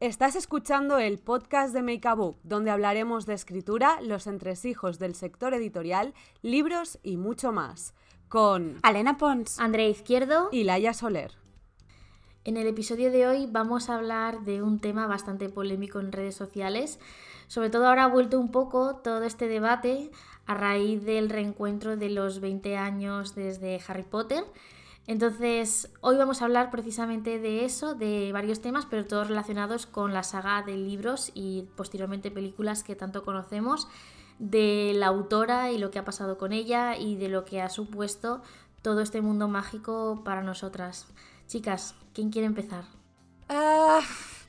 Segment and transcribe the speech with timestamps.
[0.00, 5.16] Estás escuchando el podcast de Make a Book, donde hablaremos de escritura, los entresijos del
[5.16, 7.94] sector editorial, libros y mucho más.
[8.28, 11.32] Con Alena Pons, Andrea Izquierdo y Laia Soler.
[12.44, 16.36] En el episodio de hoy vamos a hablar de un tema bastante polémico en redes
[16.36, 17.00] sociales.
[17.48, 20.12] Sobre todo ahora ha vuelto un poco todo este debate
[20.46, 24.44] a raíz del reencuentro de los 20 años desde Harry Potter
[25.08, 30.12] entonces, hoy vamos a hablar precisamente de eso, de varios temas, pero todos relacionados con
[30.12, 33.88] la saga de libros y posteriormente películas que tanto conocemos,
[34.38, 37.70] de la autora y lo que ha pasado con ella y de lo que ha
[37.70, 38.42] supuesto
[38.82, 41.06] todo este mundo mágico para nosotras.
[41.46, 42.84] Chicas, ¿quién quiere empezar?
[43.48, 44.00] Ah,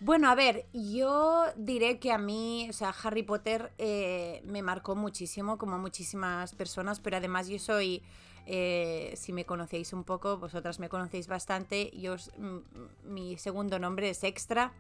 [0.02, 4.98] bueno, a ver, yo diré que a mí, o sea, Harry Potter eh, me marcó
[4.98, 8.04] muchísimo, como muchísimas personas, pero además yo soy
[8.52, 11.92] eh, si me conocéis un poco, vosotras me conocéis bastante.
[11.96, 12.16] Yo,
[13.04, 14.74] mi segundo nombre es Extra,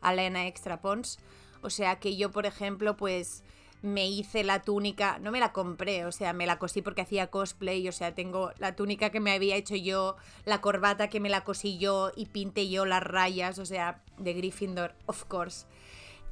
[0.00, 1.20] Alena Extra Pons.
[1.60, 3.44] O sea que yo, por ejemplo, pues
[3.80, 7.28] me hice la túnica, no me la compré, o sea, me la cosí porque hacía
[7.28, 11.28] cosplay, o sea, tengo la túnica que me había hecho yo, la corbata que me
[11.28, 15.66] la cosí yo y pinté yo las rayas, o sea, de Gryffindor, of course.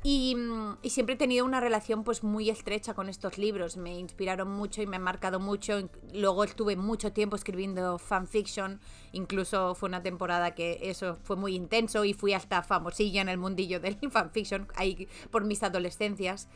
[0.03, 4.51] Mm, y, siempre he tenido una relación pues muy estrecha con estos libros, me inspiraron
[4.51, 5.91] mucho y me han marcado mucho.
[6.15, 8.81] Luego estuve mucho tiempo escribiendo fanfiction,
[9.13, 13.39] incluso fue una temporada que eso fue muy intenso y fui hasta famosilla en el
[13.39, 16.49] mundillo del fanfiction, ahí por mis adolescencias.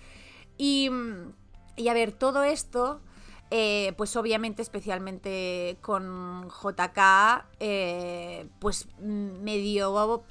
[0.57, 1.35] Y, mm,
[1.77, 3.03] y a ver, todo esto,
[3.51, 10.25] eh, pues obviamente especialmente con JK, eh, pues mm, me dio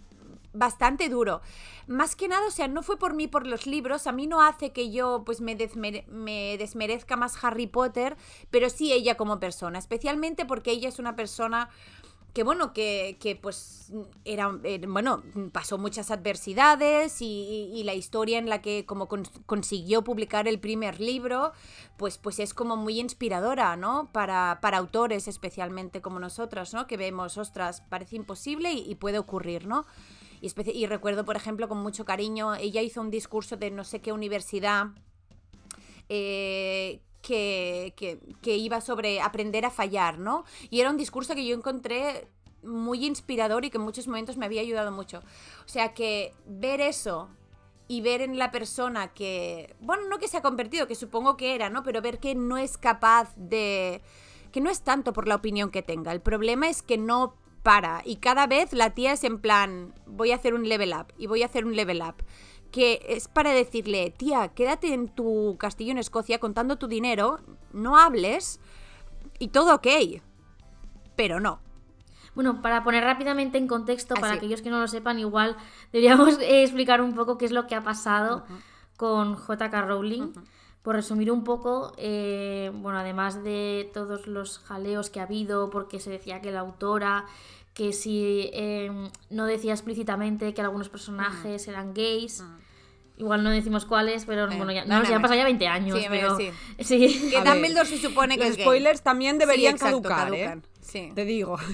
[0.54, 1.42] bastante duro.
[1.88, 4.42] Más que nada, o sea, no fue por mí, por los libros, a mí no
[4.42, 5.58] hace que yo pues me,
[6.08, 8.16] me desmerezca más Harry Potter,
[8.50, 11.70] pero sí ella como persona, especialmente porque ella es una persona
[12.34, 13.92] que bueno, que, pues
[14.26, 19.08] era, eh, bueno, pasó muchas adversidades y, la historia en la que como
[19.46, 21.52] consiguió publicar el primer libro,
[21.98, 24.10] pues, pues es como muy inspiradora, ¿no?
[24.12, 26.88] Para, para autores especialmente como nosotras, ¿no?
[26.88, 29.86] Que vemos, ostras, parece imposible y, y puede ocurrir, ¿no?
[30.44, 34.12] Y, recuerdo, por ejemplo, con mucho cariño, ella hizo un discurso de no sé qué
[34.12, 34.88] universidad
[36.10, 37.94] eh, que,
[38.42, 40.44] que, iba sobre aprender a fallar, ¿no?
[40.70, 42.28] Y era un discurso que yo encontré
[42.62, 45.20] muy inspirador y que en muchos momentos me había ayudado mucho.
[45.66, 47.30] O sea que ver eso
[47.88, 51.56] y ver en la persona que, bueno, no que se ha convertido, que supongo que
[51.56, 51.84] era, ¿no?
[51.84, 54.02] Pero ver que no es capaz de...
[54.52, 56.12] que no es tanto por la opinión que tenga.
[56.12, 58.02] El problema es que no para.
[58.06, 61.28] Y cada vez la tía es en plan, voy a hacer un level up y
[61.28, 62.24] voy a hacer un level up.
[62.72, 67.40] Que es para decirle, tía, quédate en tu castillo en Escocia contando tu dinero,
[67.72, 68.60] no hables
[69.40, 69.88] y todo ok.
[71.16, 71.60] Pero no.
[72.36, 75.56] Bueno, para poner rápidamente en contexto, para aquellos que no lo sepan, igual
[75.92, 78.44] deberíamos explicar un poco qué es lo que ha pasado
[78.98, 80.34] con JK Rowling.
[80.84, 86.00] Por resumir un poco, eh, bueno, además de todos los jaleos que ha habido, porque
[86.00, 87.26] se decía que la autora,
[87.74, 92.44] que si em, no decía explícitamente que algunos personajes eran gays,
[93.16, 96.00] Igual no decimos cuáles, pero bueno, ya, no, ya pasado ya 20 años.
[96.00, 96.50] Sí, pero, sí.
[96.80, 97.30] sí.
[97.30, 100.62] Que Dumbledore se supone que Los spoilers también deberían caducar, ¿eh?
[100.92, 101.58] Te digo.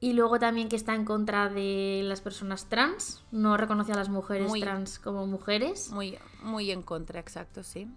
[0.00, 3.24] Y luego también que está en contra de las personas trans.
[3.30, 5.90] No reconoce a las mujeres trans como mujeres.
[5.92, 7.88] Muy, muy en contra, exacto, sí.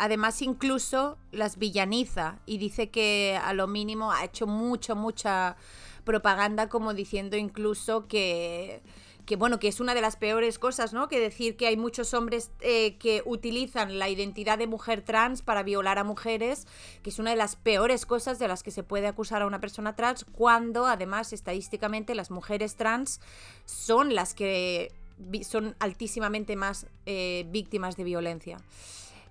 [0.00, 5.56] Además, incluso las villaniza y dice que a lo mínimo ha hecho mucho, mucha
[6.04, 8.80] propaganda como diciendo incluso que
[9.26, 11.06] que bueno, que es una de las peores cosas, ¿no?
[11.06, 15.62] Que decir que hay muchos hombres eh, que utilizan la identidad de mujer trans para
[15.62, 16.66] violar a mujeres,
[17.02, 19.60] que es una de las peores cosas de las que se puede acusar a una
[19.60, 23.20] persona trans, cuando además estadísticamente las mujeres trans
[23.66, 24.94] son las que
[25.42, 28.56] son altísimamente más eh, víctimas de violencia.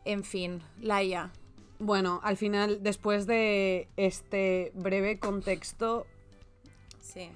[0.07, 1.31] En fin, Laia.
[1.79, 6.07] Bueno, al final, después de este breve contexto.
[7.01, 7.29] Sí.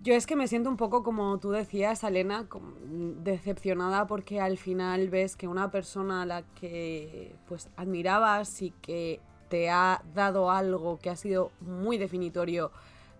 [0.00, 2.46] Yo es que me siento un poco como tú decías, Elena,
[2.88, 9.20] decepcionada porque al final ves que una persona a la que pues admirabas y que
[9.50, 12.72] te ha dado algo que ha sido muy definitorio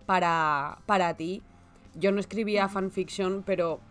[0.07, 1.43] para, para ti.
[1.93, 3.81] Yo no escribía fanfiction, pero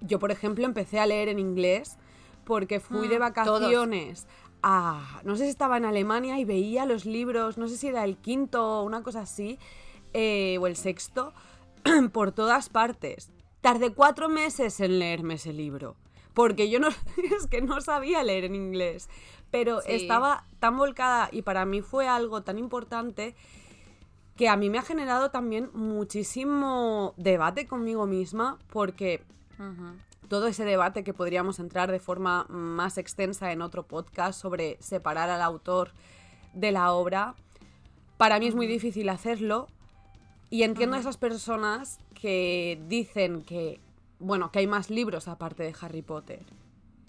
[0.00, 1.98] yo, por ejemplo, empecé a leer en inglés
[2.44, 4.26] porque fui de mm, vacaciones
[4.62, 8.04] a, no sé si estaba en Alemania y veía los libros, no sé si era
[8.04, 9.58] el quinto o una cosa así,
[10.12, 11.32] eh, o el sexto,
[12.12, 13.32] por todas partes.
[13.60, 15.96] Tardé cuatro meses en leerme ese libro,
[16.34, 16.88] porque yo no,
[17.36, 19.08] es que no sabía leer en inglés,
[19.50, 23.34] pero estaba tan volcada y para mí fue algo tan importante
[24.36, 29.22] que a mí me ha generado también muchísimo debate conmigo misma, porque
[30.32, 35.28] todo ese debate que podríamos entrar de forma más extensa en otro podcast sobre separar
[35.28, 35.92] al autor
[36.54, 37.34] de la obra,
[38.16, 39.68] para mí es muy difícil hacerlo
[40.48, 43.78] y entiendo a esas personas que dicen que,
[44.20, 46.46] bueno, que hay más libros aparte de Harry Potter.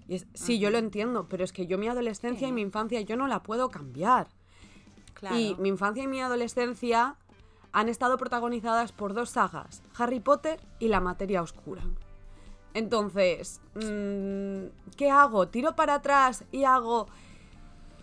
[0.09, 3.15] Y sí, yo lo entiendo, pero es que yo mi adolescencia y mi infancia yo
[3.15, 4.27] no la puedo cambiar.
[5.33, 7.15] Y mi infancia y mi adolescencia
[7.71, 11.83] han estado protagonizadas por dos sagas, Harry Potter y La Materia Oscura.
[12.73, 15.47] Entonces, mm, ¿qué hago?
[15.47, 17.07] ¿Tiro para atrás y hago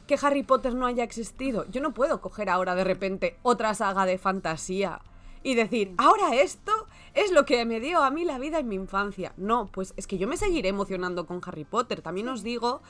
[0.06, 1.66] que Harry Potter no haya existido?
[1.70, 5.00] Yo no puedo coger ahora de repente otra saga de fantasía
[5.42, 6.72] y decir, ahora esto
[7.14, 9.32] es lo que me dio a mí la vida en mi infancia.
[9.36, 12.02] No, pues es que yo me seguiré emocionando con Harry Potter.
[12.02, 12.82] También os digo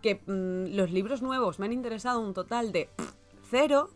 [0.00, 2.88] que mm, los libros nuevos me han interesado un total de
[3.50, 3.90] cero.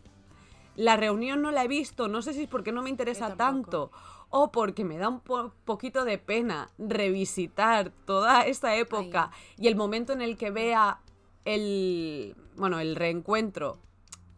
[0.75, 3.91] La reunión no la he visto, no sé si es porque no me interesa tanto
[4.29, 5.21] o porque me da un
[5.65, 10.99] poquito de pena revisitar toda esta época y el momento en el que vea
[11.45, 13.79] el, bueno, el reencuentro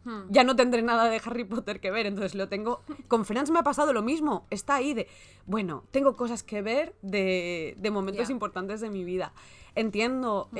[0.08, 0.22] Hmm.
[0.30, 2.80] ya no tendré nada de Harry Potter que ver, entonces lo tengo...
[3.08, 5.06] Con Friends me ha pasado lo mismo, está ahí de,
[5.44, 9.32] bueno, tengo cosas que ver de, momentos importantes de mi vida.
[9.74, 10.58] Entiendo hmm.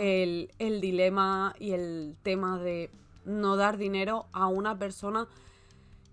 [0.59, 2.91] el, dilema y el tema de
[3.25, 5.29] no dar dinero a una persona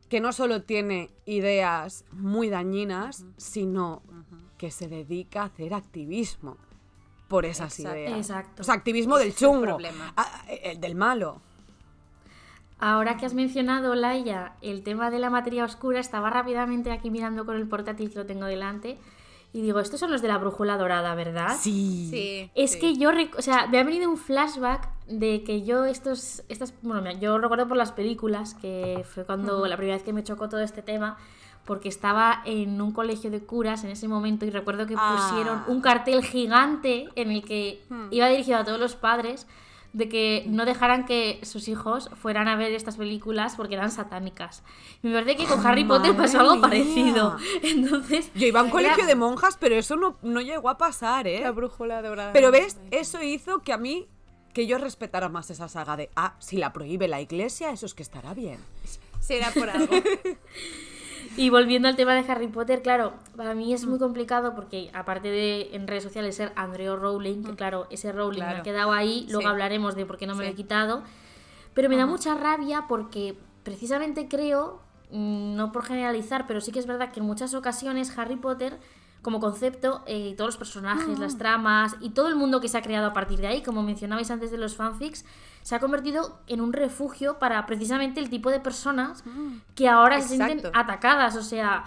[0.09, 4.03] que no solo tiene ideas muy dañinas, sino
[4.57, 6.57] que se dedica a hacer activismo
[7.27, 8.13] por esas ideas.
[8.13, 8.61] Exacto.
[8.61, 9.77] O sea, activismo del chungo,
[10.47, 11.41] el del malo.
[12.77, 17.45] Ahora que has mencionado, Laia, el tema de la materia oscura, estaba rápidamente aquí mirando
[17.45, 18.97] con el portátil que lo tengo delante.
[19.55, 21.55] Y digo, estos son los de la brújula dorada, ¿verdad?
[21.57, 22.09] Sí.
[22.11, 26.43] sí es que yo, o sea, me ha venido un flashback de que yo estos,
[26.49, 30.25] estas, bueno, yo recuerdo por las películas, que fue cuando la primera vez que me
[30.25, 31.17] chocó todo este tema,
[31.63, 35.65] porque estaba en un colegio de curas en ese momento y recuerdo que pusieron ah.
[35.69, 38.07] un cartel gigante en el que hmm.
[38.11, 39.47] iba dirigido a todos los padres
[39.95, 44.61] de que no dejaran que sus hijos fueran a ver estas películas porque eran satánicas.
[45.01, 47.37] me parece que con Harry Potter pasó algo parecido.
[47.63, 51.27] Entonces, yo iba a un colegio de monjas, pero eso no, no llegó a pasar,
[51.27, 51.39] ¿eh?
[51.39, 52.33] La brújula dorada.
[52.33, 54.09] Pero ves, eso hizo que a mí
[54.53, 57.93] que yo respetara más esa saga de, ah, si la prohíbe la iglesia, eso es
[57.93, 58.59] que estará bien.
[59.21, 59.95] Será por algo.
[61.37, 65.29] Y volviendo al tema de Harry Potter, claro, para mí es muy complicado porque aparte
[65.29, 67.55] de en redes sociales ser Andrew Rowling, que mm.
[67.55, 70.49] claro, ese Rowling me ha quedado ahí, luego hablaremos de por qué no me lo
[70.49, 71.03] he quitado,
[71.73, 74.79] pero me da mucha rabia porque precisamente creo,
[75.11, 78.79] mm, no por generalizar, pero sí que es verdad que en muchas ocasiones Harry Potter
[79.25, 81.37] como concepto, eh, todos los personajes, las mm.
[81.39, 84.29] tramas y todo el mundo que se ha creado a partir de ahí, como mencionabais
[84.29, 85.25] antes de los fanfics,
[85.63, 89.61] se ha convertido en un refugio para precisamente el tipo de personas mm.
[89.73, 91.35] que ahora se sienten atacadas.
[91.37, 91.85] O sea,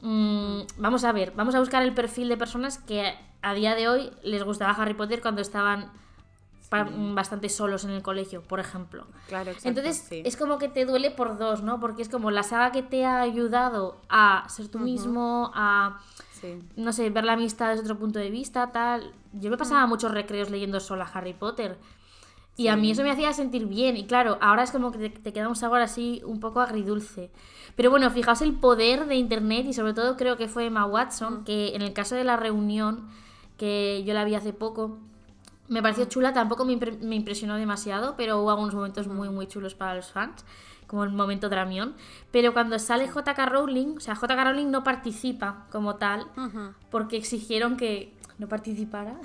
[0.00, 3.86] mm, vamos a ver, vamos a buscar el perfil de personas que a día de
[3.86, 5.92] hoy les gustaba Harry Potter cuando estaban
[6.70, 9.06] bastante solos en el colegio, por ejemplo.
[9.26, 11.80] Claro, Entonces, es como que te duele por dos, ¿no?
[11.80, 16.00] Porque es como la saga que te ha ayudado a ser tú mismo, a
[16.76, 19.12] no sé, ver la amistad desde otro punto de vista, tal.
[19.32, 19.88] Yo me pasaba mm.
[19.88, 21.78] muchos recreos leyendo sola Harry Potter.
[22.56, 23.96] Y a mí eso me hacía sentir bien.
[23.96, 27.30] Y claro, ahora es como que te, queda un sabor así un poco agridulce.
[27.76, 31.40] Pero bueno, fijaos el poder de Internet y sobre todo creo que fue Emma Watson,
[31.40, 31.44] mm.
[31.44, 33.08] que en el caso de la reunión,
[33.56, 34.98] que yo la vi hace poco,
[35.68, 36.08] me pareció mm.
[36.08, 40.10] chula, tampoco me, me impresionó demasiado, pero hubo algunos momentos muy, muy chulos para los
[40.10, 40.44] fans
[40.88, 41.94] como el momento Dramión.
[42.32, 46.26] Pero cuando sale JK Rowling, o sea, JK Rowling no participa como tal,
[46.90, 49.20] porque exigieron que no participara.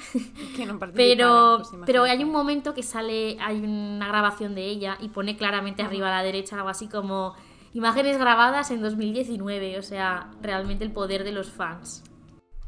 [0.56, 4.66] Que no participara pero, pues pero hay un momento que sale, hay una grabación de
[4.66, 7.34] ella y pone claramente arriba a la derecha algo así como
[7.74, 12.04] imágenes grabadas en 2019, o sea, realmente el poder de los fans.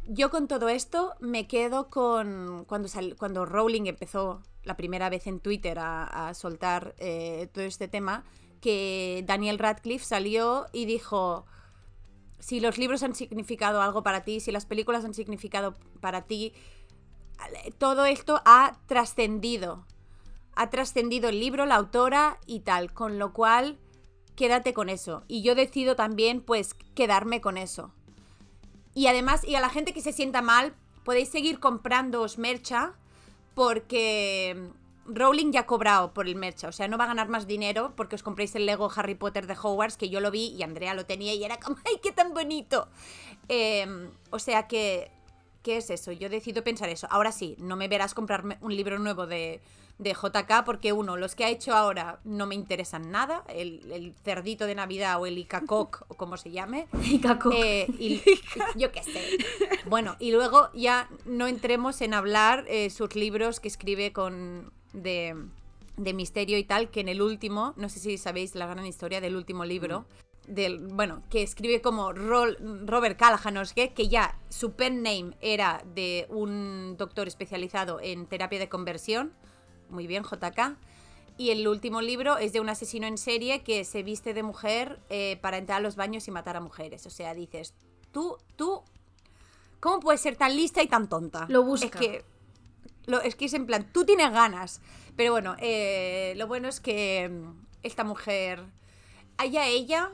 [0.07, 5.39] Yo con todo esto me quedo con cuando, cuando Rowling empezó la primera vez en
[5.39, 8.23] Twitter a, soltar eh, todo este tema,
[8.61, 11.45] que Daniel Radcliffe salió y dijo,
[12.39, 16.53] si los libros han significado algo para ti, si las películas han significado para ti,
[17.77, 19.85] todo esto ha trascendido.
[20.55, 23.77] Ha trascendido el libro, la autora y tal, con lo cual
[24.35, 25.23] quédate con eso.
[25.27, 27.91] Y yo decido también, pues, quedarme con eso.
[28.93, 32.93] Y además, y a la gente que se sienta mal, podéis seguir comprándoos mercha
[33.53, 34.69] porque
[35.05, 37.93] Rowling ya ha cobrado por el merch, o sea, no va a ganar más dinero
[37.95, 40.93] porque os compréis el Lego Harry Potter de Hogwarts, que yo lo vi y Andrea
[40.93, 42.87] lo tenía y era como, ¡ay, qué tan bonito!
[43.47, 45.11] Em, o sea que
[45.65, 46.11] ¿qué es eso?
[46.11, 47.07] Yo decido pensar eso.
[47.09, 49.61] Ahora sí, no me verás comprarme un libro nuevo de,
[49.97, 54.13] de JK porque uno, los que ha hecho ahora no me interesan nada, el, el
[54.23, 56.87] cerdito de Navidad o el Icacoc o como se llame.
[57.03, 57.51] Icacoc.
[57.55, 58.21] Eh, y,
[58.75, 59.37] yo qué sé.
[59.87, 65.35] Bueno, y luego ya no entremos en hablar eh, sus libros que escribe con de,
[65.97, 69.21] de misterio y tal, que en el último, no sé si sabéis la gran historia
[69.21, 70.05] del último libro,
[70.47, 75.35] del, bueno, que escribe como Robert Callahan, no sé qué, que ya su pen name
[75.41, 79.33] era de un doctor especializado en terapia de conversión.
[79.89, 80.77] Muy bien, JK.
[81.37, 84.99] Y el último libro es de un asesino en serie que se viste de mujer
[85.09, 87.05] eh, para entrar a los baños y matar a mujeres.
[87.05, 87.73] O sea, dices,
[88.11, 88.83] tú, tú,
[89.79, 91.45] ¿cómo puedes ser tan lista y tan tonta?
[91.49, 91.87] Lo busca.
[91.87, 92.25] Es que,
[93.07, 94.81] lo, es que es en plan, tú tienes ganas.
[95.15, 98.63] Pero bueno, eh, lo bueno es que mm, esta mujer,
[99.37, 100.11] haya ella,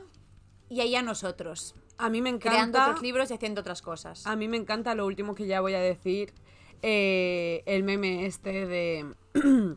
[0.68, 1.74] y ahí a nosotros.
[1.98, 2.50] A mí me encanta.
[2.50, 4.26] Creando otros libros y haciendo otras cosas.
[4.26, 6.32] A mí me encanta lo último que ya voy a decir.
[6.82, 9.14] Eh, el meme este de.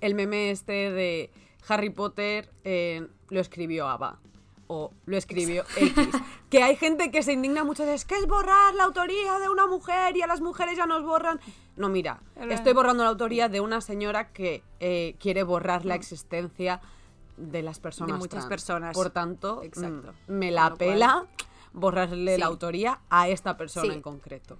[0.00, 1.30] el meme este de
[1.68, 4.20] Harry Potter eh, lo escribió Ava.
[4.68, 6.08] O lo escribió X.
[6.50, 9.48] que hay gente que se indigna mucho de es que es borrar la autoría de
[9.48, 11.38] una mujer y a las mujeres ya nos borran.
[11.76, 12.20] No, mira,
[12.50, 16.80] estoy borrando la autoría de una señora que eh, quiere borrar la existencia
[17.36, 18.14] de las personas.
[18.14, 18.94] De muchas personas.
[18.94, 20.12] Por tanto, Exacto.
[20.26, 21.26] mm, me la lo pela
[21.72, 22.40] borrarle Sí.
[22.40, 23.92] la autoría a esta persona Sí.
[23.94, 24.58] en concreto.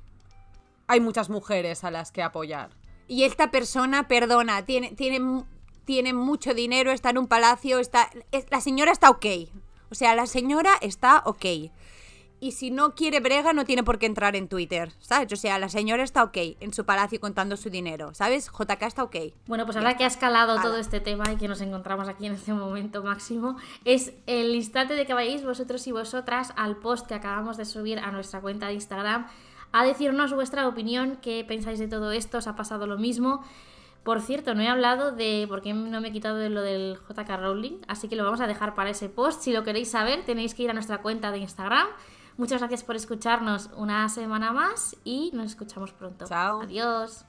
[0.87, 2.71] Hay muchas mujeres a las que apoyar.
[3.09, 5.43] Y esta persona, perdona, tiene, tiene,
[5.85, 8.11] tiene mucho dinero, está en un palacio, está.
[8.31, 9.25] es- la señora está ok.
[9.91, 11.45] O sea, la señora está ok.
[12.39, 15.33] Y si no quiere brega, no tiene por qué entrar en Twitter, ¿sabes?
[15.33, 18.51] O sea, la señora está ok en su palacio contando su dinero, ¿sabes?
[18.51, 19.17] JK está ok.
[19.47, 20.63] Bueno, pues ahora que ha escalado Ala.
[20.63, 24.95] todo este tema y que nos encontramos aquí en este momento máximo, es el instante
[24.95, 28.67] de que vayáis vosotros y vosotras al post que acabamos de subir a nuestra cuenta
[28.67, 29.29] de Instagram
[29.73, 33.45] a decirnos vuestra opinión, qué pensáis de todo esto, os ha pasado lo mismo.
[34.07, 36.97] Por cierto, no he hablado de por qué no me he quitado de lo del
[37.09, 39.43] JK Rowling, así que lo vamos a dejar para ese post.
[39.43, 41.89] Si lo queréis saber, tenéis que ir a nuestra cuenta de Instagram.
[42.37, 46.25] Muchas gracias por escucharnos una semana más y nos escuchamos pronto.
[46.29, 46.61] Chao.
[46.61, 47.25] Adiós.